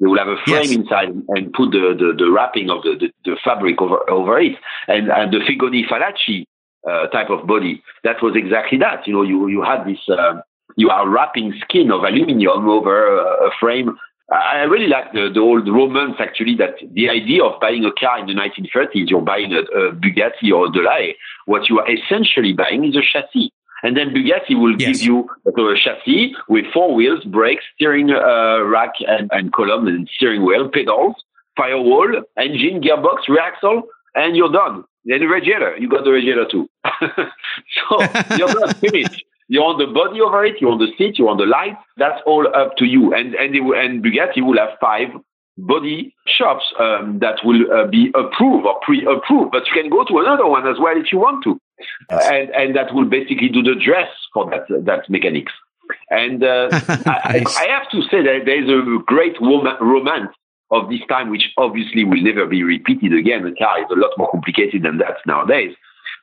[0.00, 0.76] They will have a frame yes.
[0.76, 4.56] inside and put the, the, the wrapping of the, the, the, fabric over, over it.
[4.88, 6.46] And, and the Figoni Falaschi
[6.88, 9.06] uh, type of body, that was exactly that.
[9.06, 10.40] You know, you, you had this, uh,
[10.76, 13.96] you are wrapping skin of aluminium over a, a frame
[14.32, 18.18] I really like the, the old romance actually that the idea of buying a car
[18.18, 21.14] in the 1930s, you're buying a, a Bugatti or a Delahaye.
[21.44, 23.52] What you are essentially buying is a chassis.
[23.84, 24.98] And then Bugatti will yes.
[24.98, 30.08] give you a chassis with four wheels, brakes, steering uh, rack and, and column and
[30.14, 31.14] steering wheel, pedals,
[31.54, 33.82] firewall, engine, gearbox, rear axle,
[34.14, 34.84] and you're done.
[35.04, 36.66] Then the radiator, you got the radiator too.
[36.88, 38.00] so
[38.38, 39.22] you're done, finished.
[39.48, 41.76] You want the body over it, you want the seat, you want the light.
[41.98, 43.12] That's all up to you.
[43.12, 45.08] And and, and Bugatti will have five
[45.58, 49.52] body shops um, that will uh, be approved or pre-approved.
[49.52, 51.60] But you can go to another one as well if you want to,
[52.10, 52.28] yes.
[52.30, 55.52] and and that will basically do the dress for that that mechanics.
[56.10, 60.34] And uh, I, I, have to say that there is a great romance
[60.70, 63.44] of this time, which obviously will never be repeated again.
[63.44, 65.76] The car is a lot more complicated than that nowadays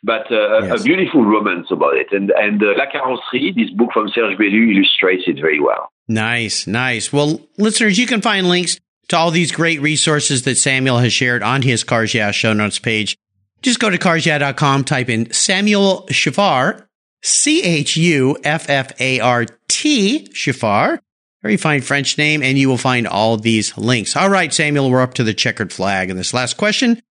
[0.03, 0.81] but uh, yes.
[0.81, 2.07] a beautiful romance about it.
[2.11, 5.91] And and uh, La Carrosserie, this book from Serge Bellu, illustrates it very well.
[6.07, 7.13] Nice, nice.
[7.13, 8.79] Well, listeners, you can find links
[9.09, 12.79] to all these great resources that Samuel has shared on his Cars Yeah show notes
[12.79, 13.17] page.
[13.61, 16.85] Just go to carsyeah.com, type in Samuel Chuffart,
[17.21, 20.99] C H U F F A R T, Chuffart,
[21.41, 24.15] very fine French name, and you will find all these links.
[24.15, 26.09] All right, Samuel, we're up to the checkered flag.
[26.09, 27.01] And this last question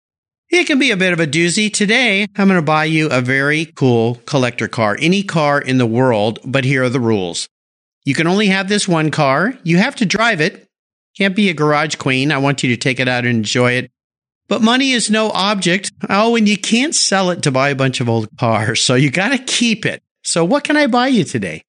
[0.51, 1.73] it can be a bit of a doozy.
[1.73, 5.87] Today, I'm going to buy you a very cool collector car, any car in the
[5.87, 7.49] world, but here are the rules.
[8.05, 9.55] You can only have this one car.
[9.63, 10.67] You have to drive it.
[11.17, 12.33] Can't be a garage queen.
[12.33, 13.93] I want you to take it out and enjoy it.
[14.51, 15.93] But money is no object.
[16.09, 18.83] Oh, and you can't sell it to buy a bunch of old cars.
[18.83, 20.03] So you got to keep it.
[20.25, 21.63] So what can I buy you today?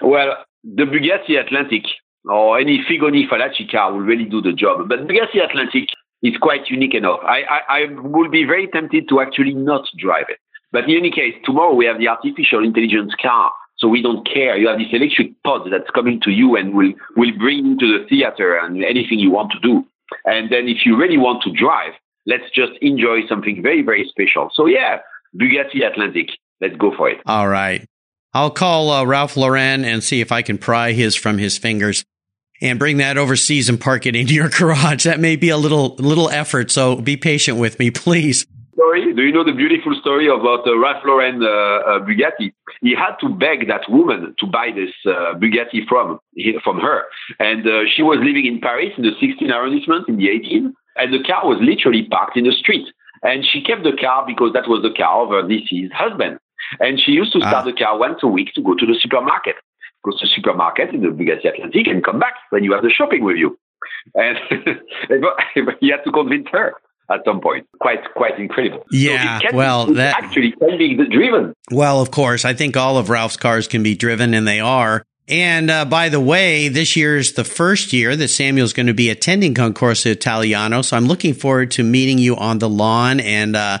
[0.00, 1.82] Well, the Bugatti Atlantic
[2.24, 4.88] or any Figoni Falaschi car will really do the job.
[4.88, 5.88] But Bugatti Atlantic
[6.22, 7.18] is quite unique enough.
[7.24, 10.38] I, I, I will be very tempted to actually not drive it.
[10.70, 13.50] But in any case, tomorrow we have the artificial intelligence car.
[13.78, 14.56] So we don't care.
[14.56, 17.98] You have this electric pod that's coming to you and will, will bring you to
[17.98, 19.84] the theater and anything you want to do.
[20.24, 21.94] And then if you really want to drive,
[22.26, 24.50] let's just enjoy something very, very special.
[24.54, 24.98] So yeah,
[25.34, 26.28] Bugatti Atlantic.
[26.60, 27.18] Let's go for it.
[27.26, 27.86] All right.
[28.34, 32.04] I'll call uh, Ralph Lauren and see if I can pry his from his fingers
[32.62, 35.04] and bring that overseas and park it into your garage.
[35.04, 38.46] That may be a little little effort, so be patient with me, please.
[38.74, 39.12] Story?
[39.12, 42.52] Do you know the beautiful story about uh, Ralph Lauren uh, uh, Bugatti?
[42.80, 46.18] He had to beg that woman to buy this uh, Bugatti from
[46.64, 47.02] from her,
[47.38, 51.12] and uh, she was living in Paris in the 16th arrondissement in the 18th, and
[51.12, 52.86] the car was literally parked in the street.
[53.22, 56.38] And she kept the car because that was the car of her niece's husband.
[56.80, 57.70] And she used to start ah.
[57.70, 59.56] the car once a week to go to the supermarket
[60.04, 62.90] go to the supermarket in the Bugatti Atlantic and come back when you have the
[62.90, 63.58] shopping with you.
[64.14, 64.36] And
[65.80, 66.74] he had to convince her
[67.10, 67.66] at some point.
[67.80, 68.84] Quite quite incredible.
[68.90, 71.54] Yeah, so well, be, that actually can be driven.
[71.70, 75.04] Well, of course, I think all of Ralph's cars can be driven, and they are.
[75.32, 78.92] And uh, by the way, this year is the first year that Samuel's going to
[78.92, 83.56] be attending Concorso Italiano, so I'm looking forward to meeting you on the lawn and
[83.56, 83.78] uh,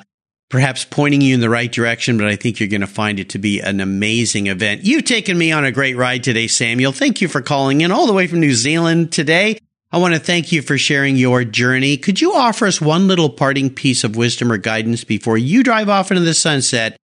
[0.48, 3.28] perhaps pointing you in the right direction, but I think you're going to find it
[3.30, 4.86] to be an amazing event.
[4.86, 6.90] You've taken me on a great ride today, Samuel.
[6.90, 9.58] Thank you for calling in all the way from New Zealand today.
[9.92, 11.98] I want to thank you for sharing your journey.
[11.98, 15.90] Could you offer us one little parting piece of wisdom or guidance before you drive
[15.90, 16.96] off into the sunset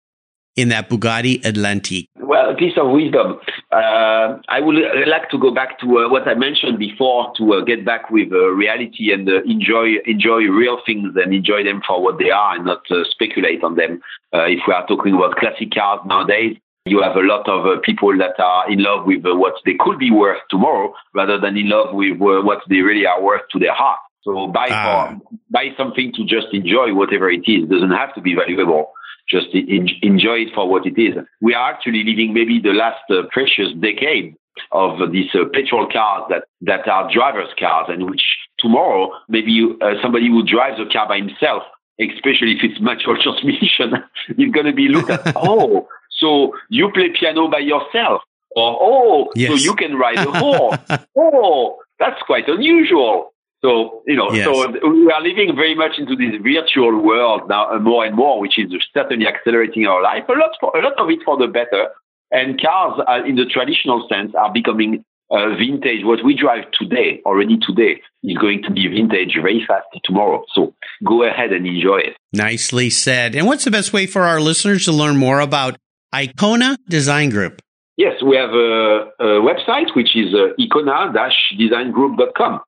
[0.56, 2.06] in that Bugatti Atlantique?
[2.28, 3.40] Well, a piece of wisdom.
[3.72, 4.76] Uh, I would
[5.06, 8.30] like to go back to uh, what I mentioned before to uh, get back with
[8.30, 12.54] uh, reality and uh, enjoy enjoy real things and enjoy them for what they are
[12.54, 14.02] and not uh, speculate on them.
[14.34, 18.12] if we are talking about classic cars nowadays, you have a lot of uh, people
[18.18, 21.70] that are in love with uh, what they could be worth tomorrow rather than in
[21.70, 24.00] love with uh, what they really are worth to their heart.
[24.22, 25.16] So buy ah.
[25.16, 27.64] for, buy something to just enjoy whatever it is.
[27.64, 28.92] It doesn't have to be valuable.
[29.30, 31.14] Just enjoy it for what it is.
[31.40, 34.34] We are actually living maybe the last uh, precious decade
[34.72, 38.22] of these uh, petrol cars that, that are driver's cars and which
[38.58, 41.62] tomorrow maybe you, uh, somebody who drives a car by himself
[42.00, 47.10] especially if it's manual transmission, is going to be looked at, oh, so you play
[47.18, 48.22] piano by yourself.
[48.56, 49.50] Or, oh, yes.
[49.50, 50.78] so you can ride a horse.
[51.18, 53.32] oh, that's quite unusual.
[53.62, 54.44] So, you know, yes.
[54.44, 58.40] so we are living very much into this virtual world now uh, more and more,
[58.40, 60.24] which is certainly accelerating our life.
[60.28, 61.88] A lot, for, a lot of it for the better.
[62.30, 66.04] And cars, are, in the traditional sense, are becoming uh, vintage.
[66.04, 70.44] What we drive today, already today, is going to be vintage very fast tomorrow.
[70.54, 72.16] So go ahead and enjoy it.
[72.32, 73.34] Nicely said.
[73.34, 75.78] And what's the best way for our listeners to learn more about
[76.14, 77.60] Icona Design Group.
[77.96, 82.60] Yes, we have a, a website which is uh, icona-designgroup.com.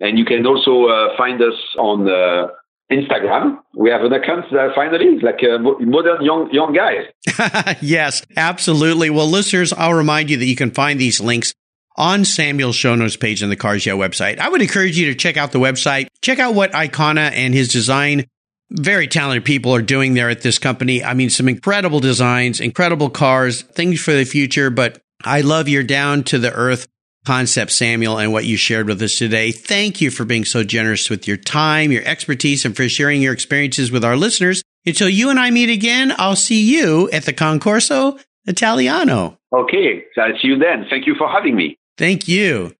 [0.00, 2.48] And you can also uh, find us on uh,
[2.90, 3.58] Instagram.
[3.74, 7.76] We have an account that finally is like a modern young young guy.
[7.80, 9.10] yes, absolutely.
[9.10, 11.52] Well, listeners, I'll remind you that you can find these links
[11.96, 14.38] on Samuel's show notes page on the Cars Yeah website.
[14.38, 17.68] I would encourage you to check out the website, check out what Icona and his
[17.68, 18.24] design
[18.70, 21.02] very talented people are doing there at this company.
[21.02, 24.70] I mean, some incredible designs, incredible cars, things for the future.
[24.70, 26.86] But I love your down to the earth
[27.26, 29.52] concept, Samuel, and what you shared with us today.
[29.52, 33.32] Thank you for being so generous with your time, your expertise, and for sharing your
[33.32, 34.62] experiences with our listeners.
[34.86, 39.38] Until you and I meet again, I'll see you at the Concorso Italiano.
[39.52, 40.04] Okay.
[40.16, 40.86] I'll see you then.
[40.88, 41.76] Thank you for having me.
[41.96, 42.74] Thank you.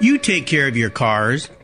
[0.00, 1.50] You take care of your cars